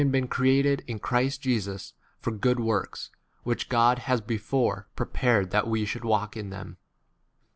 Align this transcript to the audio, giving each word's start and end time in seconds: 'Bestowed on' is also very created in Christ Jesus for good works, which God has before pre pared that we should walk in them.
'Bestowed 0.01 0.15
on' 0.17 0.17
is 0.17 0.21
also 0.25 0.33
very 0.33 0.35
created 0.35 0.83
in 0.87 0.97
Christ 0.97 1.41
Jesus 1.43 1.93
for 2.19 2.31
good 2.31 2.59
works, 2.59 3.11
which 3.43 3.69
God 3.69 3.99
has 3.99 4.19
before 4.19 4.87
pre 4.95 5.05
pared 5.05 5.51
that 5.51 5.67
we 5.67 5.85
should 5.85 6.03
walk 6.05 6.35
in 6.35 6.49
them. 6.49 6.77